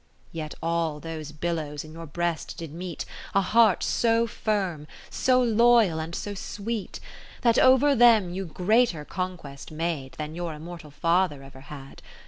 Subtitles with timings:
[0.31, 3.05] Yet all those billows in your breast did meet
[3.35, 6.99] A heart so firm, so loyal, and so sweet.
[7.41, 12.01] That over them you greater conquest made Than your immortal Father ever had.